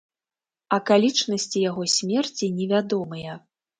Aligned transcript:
Акалічнасці 0.77 1.63
яго 1.69 1.83
смерці 1.97 2.45
невядомыя. 2.59 3.41